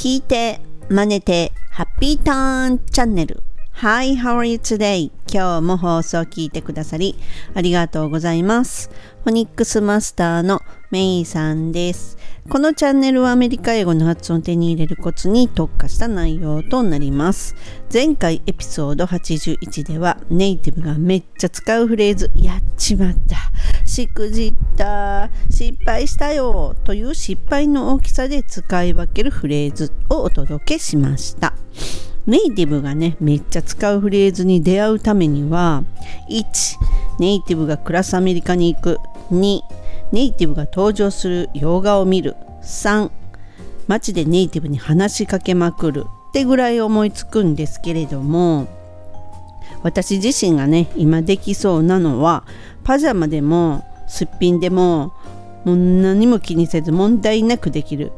[0.00, 3.42] 聞いて、真似て、ハッピーターンチャンネル。
[3.82, 5.10] Hi, how are you today?
[5.30, 7.16] 今日も放送を聞いてくださり
[7.52, 8.88] ありがとうございます。
[9.24, 12.16] フォニックスマスターのメイさんです。
[12.48, 17.54] このチャンネルはアメリカ英語の発音を手に入れるコツに特化した内容となります。
[17.92, 23.36] 前回エピソード81ではネイティブがめっちゃ使うフレーズやっちまった。
[23.90, 31.54] しくじった失敗したよという失敗の大きさで使い分けるフレーズをお届けしました。
[32.26, 35.82] ネイティブがねめっちゃ使うフレーズに出会うためには
[36.30, 36.44] 1
[37.18, 38.98] ネイティブが暮らすアメリカに行く。
[39.32, 39.60] 2
[40.12, 42.36] ネイティブが登場する洋画を見る。
[42.62, 43.10] 3
[43.88, 46.04] 街でネイティブに話しかけまくる。
[46.28, 48.68] ってぐらい思いつくんですけれども
[49.82, 52.44] 私自身がね今できそうなのは
[52.84, 55.12] パジャマでもすっぴんでも
[55.64, 58.12] もう何も気にせず問題なくできる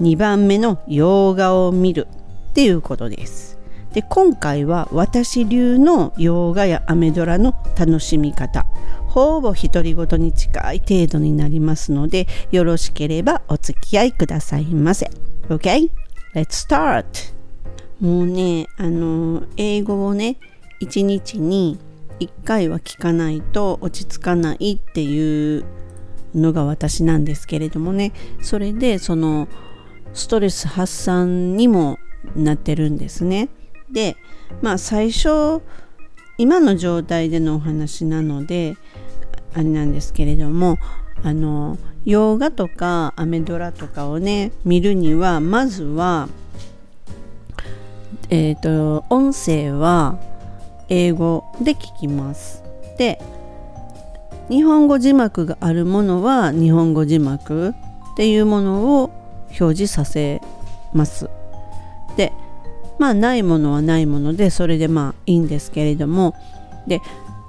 [0.00, 2.08] 2番目の洋画を見る
[2.50, 3.58] っていうことです。
[3.92, 8.66] で今回は私流の洋画やアメドラの楽しみ方
[9.08, 15.10] ほぼ独り言に近い程度になりますのでよろしければお付き合いくださいませ
[15.48, 15.90] OK?
[16.34, 17.04] Let's start!
[18.00, 20.36] もうねあの英語をね
[20.80, 21.78] 一日に
[22.20, 25.64] 1回は聞かないと落ち着かないっていう
[26.34, 29.48] のが私なんですけれどもねそれでその
[30.14, 31.98] ストレス発散にも
[32.34, 33.48] なってるんですね。
[33.90, 34.16] で
[34.62, 35.62] まあ最初
[36.36, 38.76] 今の状態でのお話なので
[39.54, 40.78] あれなんですけれども
[41.22, 46.28] あの洋画とかアメドラとかをね見るにはまずは
[48.30, 50.18] えっ、ー、と音声は
[50.88, 52.62] 英語で聞きます。
[52.96, 53.20] で
[54.48, 57.72] 日本語字幕があるものは日本語字幕っ
[58.16, 59.10] ていうものを
[59.60, 60.40] 表示させ
[60.92, 61.30] ます。
[62.16, 62.32] で
[62.98, 66.34] まあないものはないものでそれでまあいいんですけれども
[66.86, 67.00] で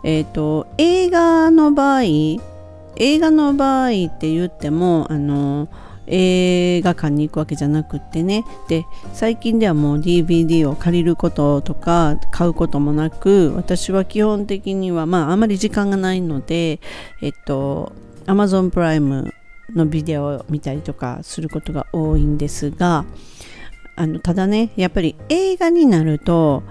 [0.04, 5.70] えっ、ー、と映画の場合映画の場合って言ってもあの
[6.10, 8.44] 映画館に行くわけじゃなくってね。
[8.68, 16.80] で最近ではもう DVD を借りることとか買うこともなく私は基本的にはまああまり時間がないので
[17.22, 17.94] えっと
[18.26, 19.34] Amazon プライム
[19.76, 23.06] のビデオを見たりとかすることが多いんですが
[23.96, 26.64] あのただねやっぱり映画になると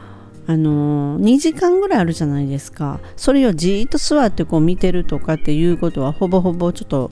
[0.46, 3.00] あの2時間ぐらいあるじゃないですか。
[3.16, 7.10] それをじーっと座ってこう見てるとかっていうことはほぼほぼちょっと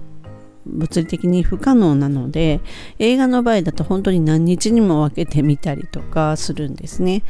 [0.67, 2.61] 物理的に不可能なので
[2.99, 7.23] 映画の場合だと本当に何日にも分けてみたりとかするんですね。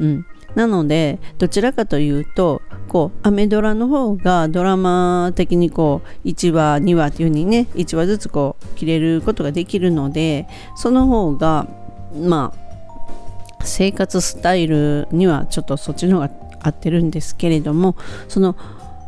[0.00, 10.46] うん、なのでどちらかというとこうアメドラの方がドラマ的にこう1話2話っていう風にね1話ずつこう切れることができるので
[10.76, 11.68] その方が
[12.14, 12.64] まあ
[13.64, 17.96] 生活スタイルにはちょっとそっちの方が合ってるんですけれども
[18.28, 18.56] その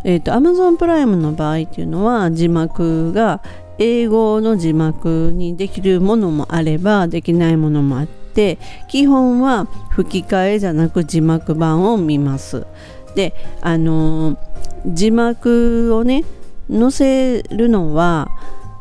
[0.04, 3.42] えーと、Amazon プライムの場合っていうのは字幕が
[3.78, 12.66] 英語の字幕にできるものもあればできないものもあって基本は吹き替えじゃなく字幕版を見ます。
[13.14, 14.38] であの
[14.86, 16.24] 字幕をね
[16.70, 18.28] 載せるのは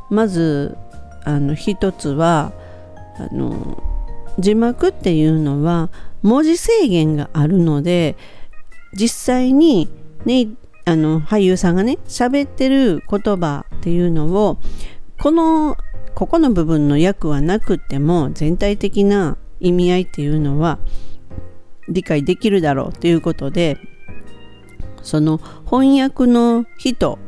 [0.10, 0.78] まず
[1.24, 2.52] あの一つは
[3.18, 3.82] あの
[4.38, 5.90] 字幕っていうのは
[6.22, 8.16] 文字制限があるので
[8.94, 9.90] 実際に、
[10.26, 10.48] ね、
[10.86, 14.60] あの俳優さんがね喋ってる言葉っていうのを
[15.20, 15.78] この
[16.14, 20.80] ここの部分の訳はなくても全体的な意味合いっていうのは
[21.90, 23.78] 理解できるだろうということで
[25.02, 27.20] その翻訳の人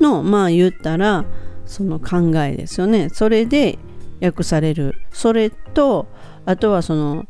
[0.00, 1.24] のまあ言ったら
[1.66, 3.10] その考えですよね。
[3.10, 3.78] それで
[4.20, 4.96] 訳される。
[5.12, 6.08] それと
[6.44, 7.26] あとはその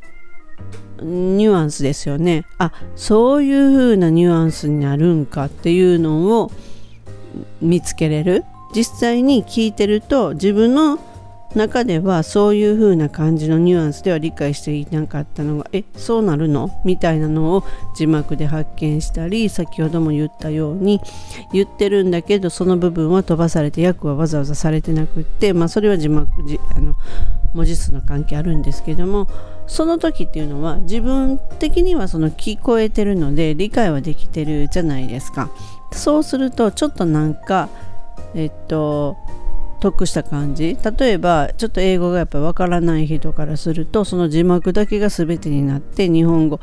[1.02, 2.44] ニュアンスですよね。
[2.58, 6.50] あそういう風なニュアンスになるんかっていうのを
[7.60, 8.44] 見つけれる。
[8.74, 10.98] 実際に聞いてると自分の
[11.56, 16.70] 中ではそういう風な感じのニュアンスでは理解していなかったのがえそうなるの？
[16.84, 17.64] みたいなのを
[17.96, 21.00] 字幕で発見したり先ほども言ったように
[21.52, 26.94] 言ってるんだけどその部分は飛ばされて訳はわざわざされてなくってまあそれは字幕じあの
[27.52, 29.26] 文字数の関係あるんですけども
[29.70, 35.48] その時っていうのは自分的にはその聞こえてるので理解はできてるじゃないですか。
[35.92, 37.68] そうするとちょっとなんか
[38.34, 39.16] えっと
[39.78, 40.76] 得した感じ。
[40.98, 46.58] 例えばちょっと英語がやっぱわからない人からするとその字幕だけが全てになって日本語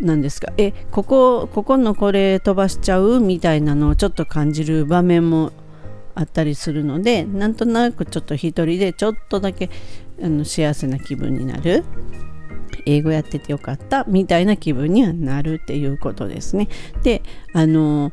[0.00, 0.52] なんですか。
[0.56, 5.52] えここここのこれ飛ばしちゃうみたいなのをちょっと感じる場面も
[6.16, 9.70] あったりするのでなんとなくちょっと一人でちょっとだけ
[10.20, 11.84] あの幸せな気分になる。
[12.86, 16.68] 英語やっててよかったみたいな気分にはなるっていうことですね。
[17.02, 17.22] で
[17.52, 18.12] あの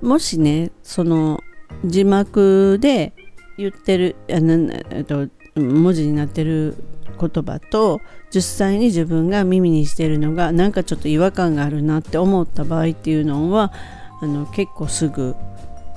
[0.00, 1.40] もしねその
[1.84, 3.12] 字幕で
[3.56, 6.76] 言ってるあの、えっと、文字になってる
[7.18, 8.00] 言葉と
[8.34, 13.72] 実際に自分が耳にしてるのがなんかちょっと違和感があるなって思った場合っていうのは
[14.20, 15.36] あの結構すぐ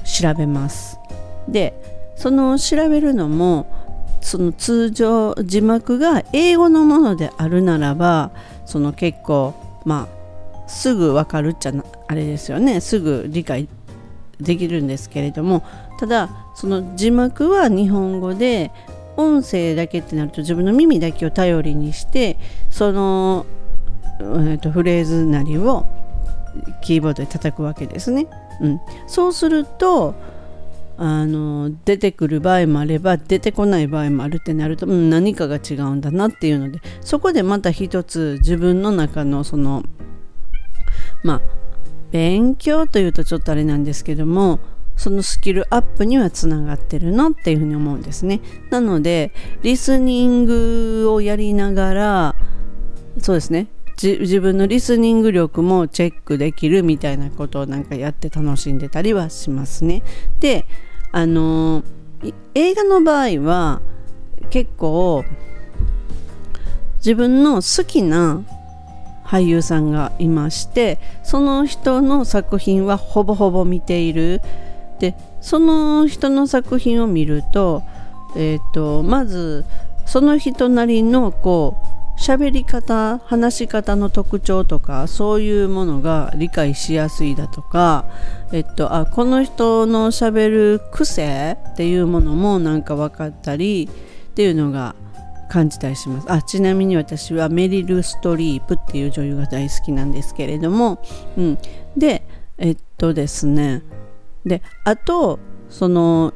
[0.03, 0.99] 調べます。
[1.47, 1.73] で
[2.15, 3.84] その調べるのも
[4.25, 8.31] その通常字幕が英語のものであるならば
[8.65, 9.53] その結構
[9.85, 11.73] まあすぐ分かるっちゃ
[12.07, 13.69] あれですよねすぐ理解
[14.41, 15.63] できるんですけれども
[15.99, 18.71] ただその字幕は日本語で
[19.15, 22.39] 音声だけってなると自分の耳だけを頼りにして
[22.71, 23.45] その、
[24.19, 25.85] えー、とフレーズなりを
[26.81, 28.25] キーボードで叩くわけですね。
[28.59, 30.15] うん、そうすると
[30.97, 39.83] あの出てくる場合もあれば出てこない場合もあるってなると、うん、何かが違うんだなっていうのでそこでまた一つ自分の中のその
[41.23, 41.41] まあ
[42.11, 44.59] 勉強というとちょっとあれなんですけども
[44.95, 48.39] そのスキルアップにはつながってるなっていうふうに思うんですね。
[48.69, 52.35] なのでリスニングをやりながら
[53.19, 53.67] そうですね
[54.01, 60.03] 自分のリスニング力もチェックできるみたいなことをなんかやって楽しんでたりはしますね。
[60.39, 60.65] で
[61.11, 61.83] あの
[62.53, 63.81] 映画の場合は
[64.49, 65.23] 結構
[66.97, 68.41] 自分の好きな
[69.23, 74.41] 俳優さんがいましてその人の作品はほぼほぼ見ている
[74.99, 77.83] でその人の作品を見ると,、
[78.35, 79.65] えーと、まず
[80.05, 81.94] その人なりのこう
[82.25, 88.09] 喋り方話し方の特徴とかそういうものが理解しやすいだとか、
[88.51, 93.87] えっと、あこの人のしゃべる癖っていうものもなんか分かったり
[94.31, 94.95] っていうのが
[95.51, 96.25] 感じたりします。
[96.31, 101.03] あちなみに私はメリル・ストリープっていう女優が大好きなんですけれども、
[101.37, 101.59] うん、
[101.95, 102.23] で
[102.57, 103.83] えっとですね。
[104.43, 105.37] であと
[105.69, 106.33] その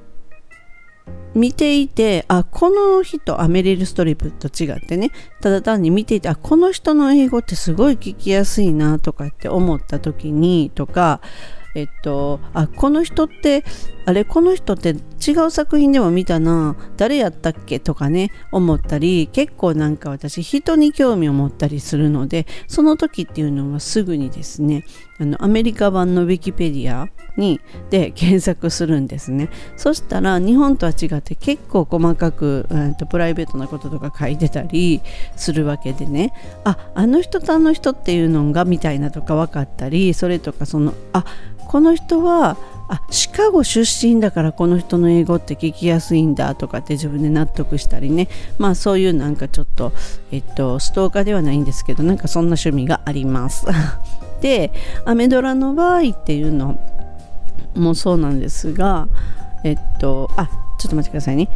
[1.36, 5.12] 見ていてあこの人アメリル・ストリップと違ってね。
[5.42, 11.22] ただ単に見ていてあこの人の英語ってすごい聞きやすいなとかって思った時にとか
[11.76, 13.64] えっとあこの人って
[14.06, 14.96] あれこの人って
[15.26, 24.84] 違う作品でも見たな誰やったっけとかね思ったり結構なんか私人に興味を持ったりするのでその時っていうのはすぐにですね
[25.20, 27.08] あのアメリカ版のウィキペディア
[27.38, 29.50] にで検索するんですね。
[29.78, 35.02] そしたら日本とは違って結構細かく、えー、とプライベートなこととか書いてたり
[35.36, 36.34] するわけでね。
[36.64, 41.26] ああの人とあの人っていうのがみたいなとか分かったりそれとかそのあ
[41.70, 42.58] この人は
[42.88, 48.28] あシカゴ出身だからこの人の英語って聞きやすいんだとかって自分で納得したりね。
[48.58, 49.94] まあそういうなんかちょっと
[50.32, 53.68] えっとストーカーではないんですけどなんかそんな趣味があります。
[54.42, 54.74] で
[55.06, 56.80] アメドラの場合っていうの
[57.76, 59.08] もそうなんですが
[59.64, 60.50] えっとあ
[60.80, 61.50] ちょっと待ってくださいね。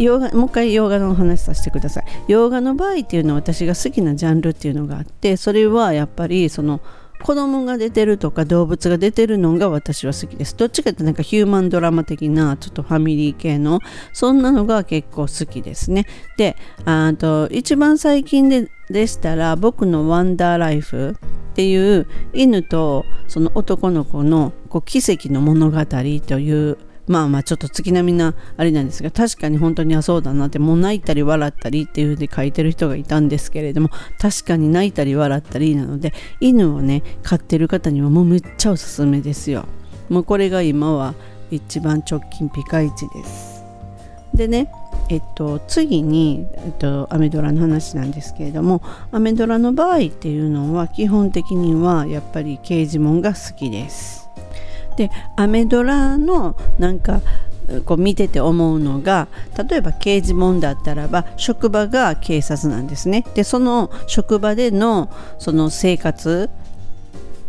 [0.00, 2.04] 洋画もう一回洋画の話させてください。
[2.26, 6.80] 洋画の場合っていうのは私が好きなジャンルっていうのがあってそれはやっぱりその
[7.22, 10.56] 子供が出てるとか動物が出てるのが私は好きです。
[10.56, 13.80] どっちかってなんかヒューマンドラマ的なちょっとファミリー系の
[14.12, 16.06] そんなのが結構好きですね。
[16.36, 21.16] で、あと一番最近ででしたら僕のワンダーライフ
[21.52, 26.02] っていう犬とその男の子のこう奇跡の物語と
[26.38, 39.66] いうまあまあちょっと月並みなあれなんですが確かに本当にあそうだなってもう泣いたり笑ったりっていうふうに書いてる人がいたんですけれども確かに泣いたり笑ったりなので犬をね飼ってる方にはもうめっちゃおすすめですよ。
[40.08, 41.14] もうこれが今は
[41.50, 43.64] 一番直近ピカイチです。
[44.34, 44.70] でね
[45.08, 54.21] えっと、次に、えっと、アメドラの話なんですけれどもアメドラの場合っていうのは基本的にはやっぱり刑事門が好きです。
[54.96, 57.20] でアメドラのなんか
[57.84, 59.28] こう見てて思うのが
[59.68, 63.24] 例えば刑事問だったらば職場が警察なんですね。
[63.34, 66.50] でその職場でのその生活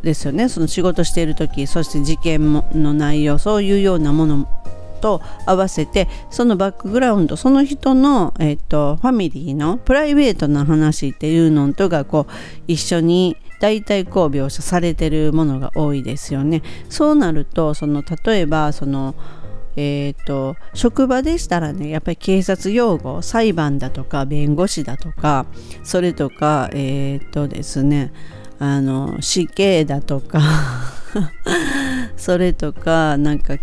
[0.04, 0.50] ですよね。
[0.50, 4.48] その仕事している時そして事件の内容そういうようなもの
[5.02, 12.32] と合わせてそのバックグラウンドその人の、えーと、ファミリーのプライベートな話っていうのとがこう
[12.68, 16.62] 一緒に大体こう描写されてるものが多いですよね。
[16.90, 19.16] そうなるとその例えばその
[19.78, 25.48] えーと、職場でしたらねやっぱり警察用語裁判だとか弁護士だとか
[25.84, 28.14] それとかえっ、ー、とですね
[28.60, 30.42] あの死刑だとか
[32.18, 33.56] それとかなんか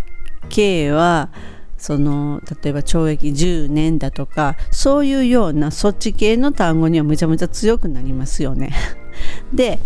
[0.49, 1.29] 刑は
[1.77, 8.73] その例えば懲役10年だとかそういうようなそっち系の単語にはめちゃめちゃ強くなりますよね。
[9.53, 9.79] で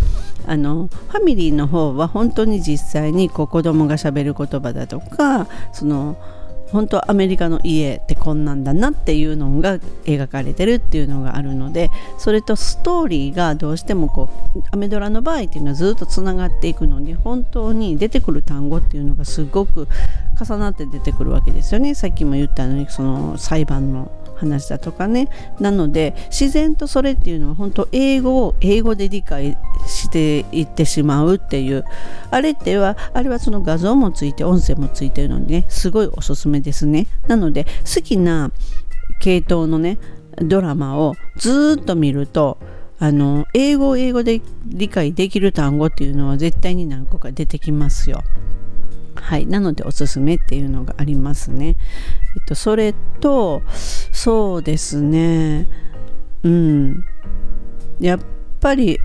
[0.47, 6.17] あのファミリーの方は本当に実際にこう子供がしゃべる言葉だとかその
[6.75, 11.89] 本当アメリカの家ってこんなんだなっていうのが描かれてるっていうのがあるので
[12.19, 19.87] それとストーリーがどうしてもこうアメドラの場合っていうのはずっとつながっていくのに本当に出てくる単語っていうのがすごく
[20.37, 21.95] 重なって出てくるわけですよね。
[21.95, 25.29] さっきも言ったのにその裁判の話だとかね。
[25.61, 31.85] なので自然とそれっていうのは本当英語を英語で理解していってしまうっていう。
[32.31, 37.07] あれってはあれはその画像もついて音声もついてるのにねすごいおすすめですね。
[37.27, 38.51] なので好きな
[39.21, 39.99] 系統のね
[40.37, 42.59] ドラマをずっと見ると
[42.99, 48.23] あの英語を英語で理解できる単語っていうのは絶対に何個か出てきますよ。
[49.25, 51.77] はい、なのでおすすめっていうのがありますね。
[52.37, 53.63] えっと、それと
[54.13, 55.67] そうですね
[56.43, 57.05] うん
[58.01, 58.19] やっ
[58.61, 58.99] ぱり、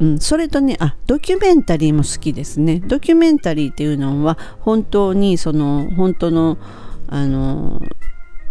[0.00, 2.80] うん、それとねあドキュメンタリーも好きですね。
[2.80, 6.58] ドキュメンタリーっていうのは本当にその本当の
[7.06, 7.80] あの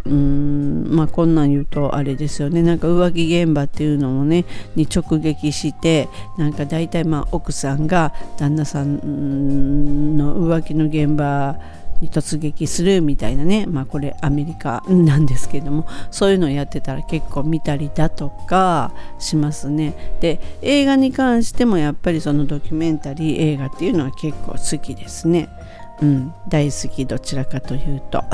[0.06, 2.62] うーんまあこんなん言うとあれですよね。
[2.62, 4.46] なんか浮気現場っていうのもね
[4.76, 6.08] に直撃して
[6.38, 11.58] なんか大体まあ奥さんが旦那さんの浮気の現場
[12.02, 13.66] に突撃するみたいなね。
[13.66, 20.18] まあこれアメリカなんですけどもそういうのをやってたら結構見たりだとかしますね。
[20.20, 25.50] で映画に関してもやっぱりそのドキュメンタリー映画っていうのは結構好きですね。
[26.02, 28.24] うん大好きどちらかというと。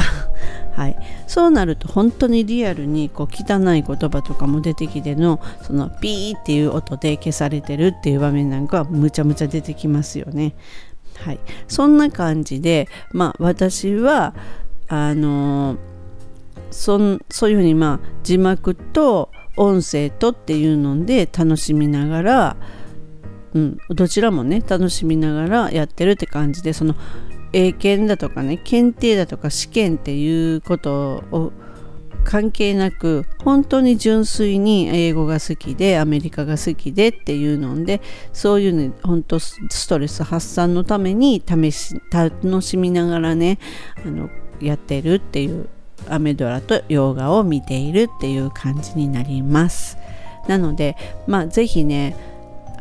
[0.73, 0.95] はい、
[1.27, 10.53] そうなると本当にリアルにこう汚い言葉とかも出てきてのそのピーっていう音で消されてるっていう場面なんかはむちゃむちゃ出てきますよね。
[11.17, 14.33] はい、そんな感じで、まあ、私は
[14.87, 15.77] あの
[16.71, 16.99] そ
[17.29, 22.57] そういうふうにまあ字幕と音声とっていうので楽しみながら、
[23.53, 26.95] うん、どちらもね楽しみながらやってるって感じでその
[27.53, 31.51] 英検だとかね検定だとか試験っていうことを
[32.23, 43.59] 関係なく本当に純粋に英語が好きでアメリカが好きでっていうのでそういうね本当ストレス発散のために試し楽しみながらね
[44.05, 44.29] あの
[44.59, 45.67] やってるっていう
[46.09, 49.97] アメドラと洋画を見ているっていう感じになります。
[50.47, 50.95] なので
[51.27, 52.15] まあ是非ね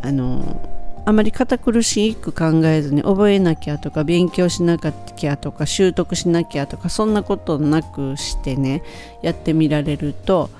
[0.02, 8.82] あのあまり堅苦しく考えずに覚えなきゃとか勉強しなきゃとか習得しなきゃとかそんなことなくしてね
[9.22, 10.50] やってみられると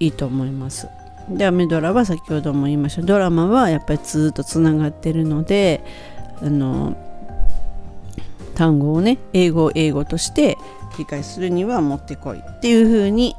[0.00, 0.88] いいと思います。
[1.28, 5.82] でアメドラは先ほども言いましたドラマはやっぱりずっとつながってるので
[6.42, 6.96] あの
[8.54, 10.58] 単語をね英語を英語として
[10.98, 13.36] 理解するには持ってこいっていうふうに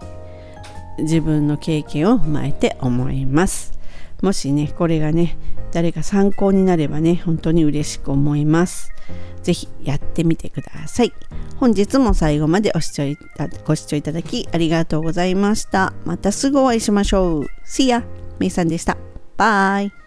[0.98, 3.74] 自分の経験を踏まえて思います。
[4.22, 5.38] もしねこれがね
[5.76, 8.94] 誰か参考になればね本当に嬉しく思います。
[9.44, 11.12] 是非やってみてください。
[11.58, 13.04] 本日も最後までご視聴
[13.66, 15.92] ご視聴いただきありがとうございました。
[16.06, 17.44] またすぐお会いしましょう。
[17.68, 18.06] See ya!
[18.40, 18.96] めいさんでした。
[19.36, 20.05] バイ。